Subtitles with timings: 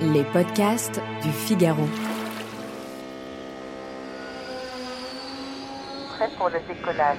[0.00, 1.84] Les podcasts du Figaro.
[6.16, 7.18] Prêt pour le décollage.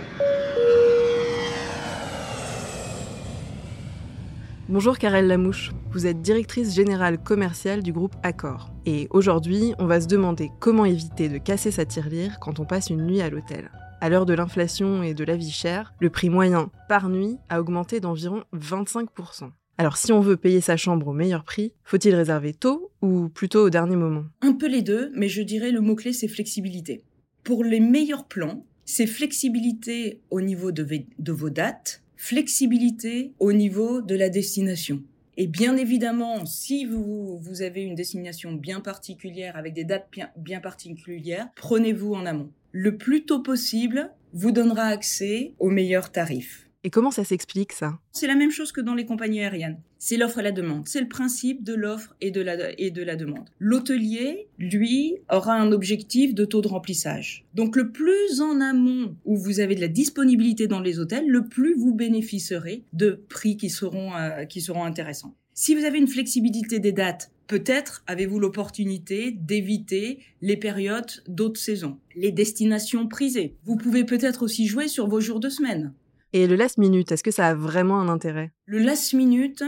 [4.68, 8.71] Bonjour Karel Lamouche, vous êtes directrice générale commerciale du groupe Accor.
[8.85, 12.90] Et aujourd'hui, on va se demander comment éviter de casser sa tirelire quand on passe
[12.90, 13.70] une nuit à l'hôtel.
[14.02, 17.59] À l'heure de l'inflation et de la vie chère, le prix moyen par nuit a
[17.59, 19.52] augmenté d'environ 25%.
[19.77, 23.65] Alors si on veut payer sa chambre au meilleur prix, faut-il réserver tôt ou plutôt
[23.65, 24.23] au dernier moment?
[24.41, 27.04] Un peu les deux, mais je dirais le mot-clé c'est flexibilité.
[27.43, 34.15] Pour les meilleurs plans, c'est flexibilité au niveau de, vos dates, flexibilité au niveau de
[34.15, 35.03] la destination.
[35.37, 40.29] Et bien évidemment, si vous, vous avez une destination bien particulière, avec des dates bien,
[40.37, 42.51] bien particulières, prenez-vous en amont.
[42.71, 46.65] Le plus tôt possible vous donnera accès aux meilleurs tarifs.
[46.85, 47.97] Et comment ça s'explique ça?
[48.11, 49.79] C'est la même chose que dans les compagnies aériennes.
[49.97, 50.87] C'est l'offre et la demande.
[50.87, 53.49] C'est le principe de l'offre et, de la, et de la demande.
[53.57, 57.43] L'hôtelier, lui, aura un objectif de taux de remplissage.
[57.55, 61.47] Donc le plus en amont où vous avez de la disponibilité dans les hôtels, le
[61.47, 65.33] plus vous bénéficierez de prix qui seront, euh, qui seront intéressants.
[65.56, 71.97] Si vous avez une flexibilité des dates, peut-être avez-vous l'opportunité d'éviter les périodes d'autres saisons,
[72.16, 73.56] les destinations prisées.
[73.66, 75.91] Vous pouvez peut-être aussi jouer sur vos jours de semaine.
[76.38, 78.51] Et le last minute, est-ce que ça a vraiment un intérêt?
[78.66, 79.63] Le last minute,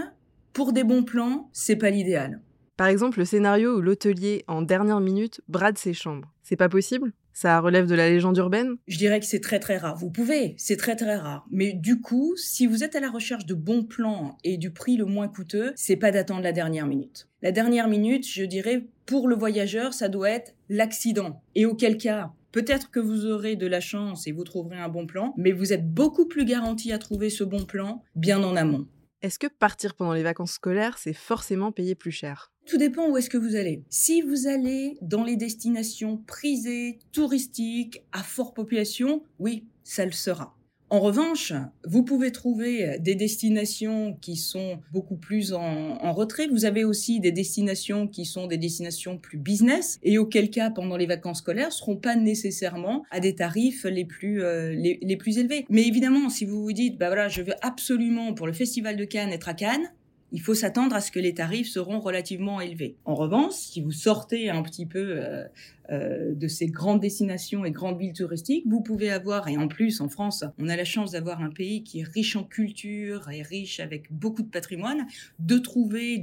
[0.52, 2.42] pour des bons plans, c'est pas l'idéal.
[2.76, 6.30] Par exemple, le scénario où l'hôtelier, en dernière minute, brade ses chambres.
[6.44, 7.14] C'est pas possible?
[7.32, 8.76] Ça relève de la légende urbaine?
[8.86, 9.96] Je dirais que c'est très très rare.
[9.96, 11.46] Vous pouvez, c'est très très rare.
[11.52, 14.98] Mais du coup, si vous êtes à la recherche de bons plans et du prix
[14.98, 17.27] le moins coûteux, c'est pas d'attendre la dernière minute.
[17.42, 21.42] La dernière minute, je dirais, pour le voyageur, ça doit être l'accident.
[21.56, 25.06] Et auquel cas, Peut-être que vous aurez de la chance et vous trouverez un bon
[25.06, 28.88] plan, mais vous êtes beaucoup plus garanti à trouver ce bon plan bien en amont.
[29.22, 32.52] Est-ce que partir pendant les vacances scolaires, c'est forcément payer plus cher?
[32.66, 33.84] Tout dépend où est-ce que vous allez.
[33.92, 40.57] Si vous allez dans les destinations prisées, touristiques, à forte population, oui, ça le sera.
[40.90, 41.52] En revanche,
[41.86, 46.48] vous pouvez trouver des destinations qui sont beaucoup plus en, en, retrait.
[46.48, 50.96] Vous avez aussi des destinations qui sont des destinations plus business et auquel cas, pendant
[50.96, 55.38] les vacances scolaires, seront pas nécessairement à des tarifs les plus euh, les, les, plus
[55.40, 55.66] élevés.
[55.70, 59.04] Mais évidemment, si vous vous dites, bah voilà, je veux absolument pour le festival de
[59.04, 59.92] Cannes être à Cannes,
[60.32, 62.98] il faut s'attendre à ce que les tarifs seront relativement élevés.
[63.06, 65.46] En revanche, si vous sortez un petit peu euh,
[65.90, 70.02] euh, de ces grandes destinations et grandes villes touristiques, vous pouvez avoir, et en plus
[70.02, 73.42] en France, on a la chance d'avoir un pays qui est riche en culture et
[73.42, 75.08] riche avec beaucoup de patrimoine,
[75.40, 76.22] de trouver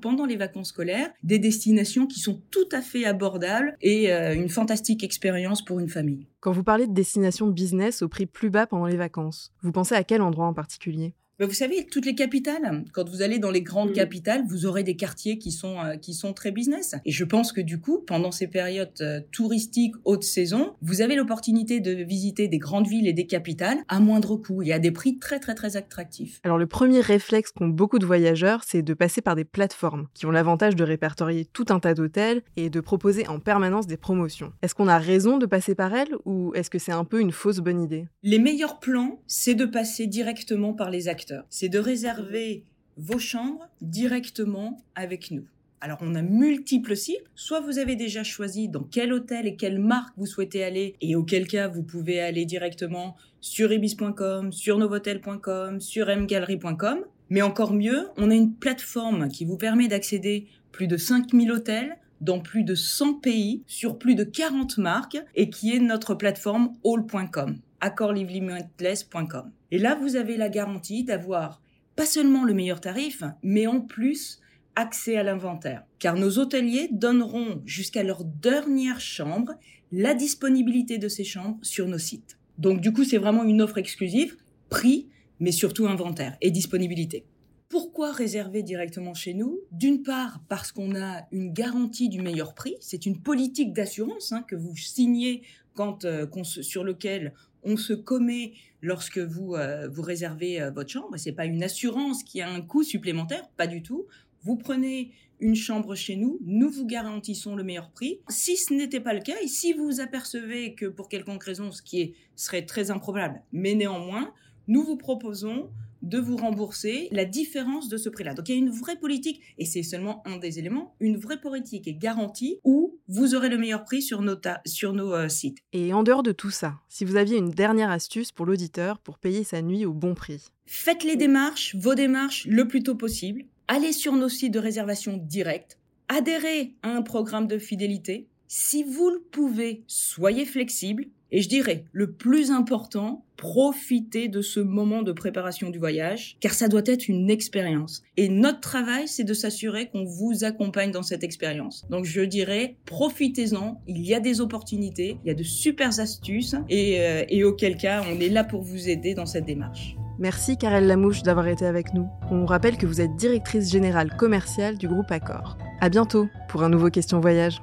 [0.00, 4.48] pendant les vacances scolaires des destinations qui sont tout à fait abordables et euh, une
[4.48, 6.26] fantastique expérience pour une famille.
[6.40, 9.94] Quand vous parlez de destinations business au prix plus bas pendant les vacances, vous pensez
[9.94, 11.14] à quel endroit en particulier?
[11.40, 13.94] Ben vous savez, toutes les capitales, quand vous allez dans les grandes Mm.
[13.94, 16.96] capitales, vous aurez des quartiers qui sont euh, qui sont très business.
[17.06, 21.16] Et je pense que du coup, pendant ces périodes euh, touristiques haute saison, vous avez
[21.16, 24.90] l'opportunité de visiter des grandes villes et des capitales à moindre coût et à des
[24.90, 26.40] prix très très très attractifs.
[26.44, 30.26] Alors le premier réflexe qu'ont beaucoup de voyageurs, c'est de passer par des plateformes qui
[30.26, 34.52] ont l'avantage de répertorier tout un tas d'hôtels et de proposer en permanence des promotions.
[34.60, 37.32] Est-ce qu'on a raison de passer par elles ou est-ce que c'est un peu une
[37.32, 38.08] fausse bonne idée?
[38.22, 41.29] Les meilleurs plans, c'est de passer directement par les acteurs.
[41.48, 42.64] C'est de réserver
[42.96, 45.46] vos chambres directement avec nous.
[45.82, 47.24] Alors on a multiples sites.
[47.34, 51.16] Soit vous avez déjà choisi dans quel hôtel et quelle marque vous souhaitez aller, et
[51.16, 57.04] auquel cas vous pouvez aller directement sur ibis.com, sur novotel.com, sur mgallery.com.
[57.30, 61.96] Mais encore mieux, on a une plateforme qui vous permet d'accéder plus de 5000 hôtels
[62.20, 66.74] dans plus de 100 pays, sur plus de 40 marques, et qui est notre plateforme
[66.84, 69.52] all.com, accordlivelimittless.com.
[69.70, 71.62] Et là, vous avez la garantie d'avoir
[71.96, 74.40] pas seulement le meilleur tarif, mais en plus
[74.76, 75.84] accès à l'inventaire.
[75.98, 79.54] Car nos hôteliers donneront jusqu'à leur dernière chambre
[79.92, 82.38] la disponibilité de ces chambres sur nos sites.
[82.58, 84.36] Donc du coup, c'est vraiment une offre exclusive,
[84.68, 85.08] prix,
[85.40, 87.24] mais surtout inventaire et disponibilité.
[87.68, 89.60] Pourquoi réserver directement chez nous?
[89.70, 92.74] D'une part, parce qu'on a une garantie du meilleur prix.
[92.80, 95.42] C'est une politique d'assurance hein, que vous signez
[95.74, 101.16] quand, euh, sur lequel on se commet lorsque vous, euh, vous réservez euh, votre chambre.
[101.16, 104.06] C'est pas une assurance qui a un coût supplémentaire, pas du tout.
[104.42, 108.20] Vous prenez une chambre chez nous, nous vous garantissons le meilleur prix.
[108.28, 111.82] Si ce n'était pas le cas, et si vous apercevez que pour quelconque raison, ce
[111.82, 114.32] qui est, serait très improbable, mais néanmoins,
[114.68, 115.70] nous vous proposons
[116.02, 118.34] de vous rembourser la différence de ce prix-là.
[118.34, 121.40] Donc il y a une vraie politique, et c'est seulement un des éléments, une vraie
[121.40, 125.28] politique est garantie où vous aurez le meilleur prix sur nos, ta- sur nos euh,
[125.28, 125.58] sites.
[125.72, 129.18] Et en dehors de tout ça, si vous aviez une dernière astuce pour l'auditeur pour
[129.18, 130.46] payer sa nuit au bon prix.
[130.66, 133.42] Faites les démarches, vos démarches le plus tôt possible.
[133.68, 135.76] Allez sur nos sites de réservation directe.
[136.08, 138.28] Adhérez à un programme de fidélité.
[138.52, 141.04] Si vous le pouvez, soyez flexible.
[141.30, 146.52] Et je dirais, le plus important, profitez de ce moment de préparation du voyage, car
[146.52, 148.02] ça doit être une expérience.
[148.16, 151.86] Et notre travail, c'est de s'assurer qu'on vous accompagne dans cette expérience.
[151.90, 156.56] Donc je dirais, profitez-en, il y a des opportunités, il y a de super astuces,
[156.68, 159.94] et, euh, auquel cas, on est là pour vous aider dans cette démarche.
[160.18, 162.08] Merci Karel Lamouche d'avoir été avec nous.
[162.32, 165.56] On rappelle que vous êtes directrice générale commerciale du groupe Accor.
[165.80, 167.62] À bientôt pour un nouveau Question Voyage.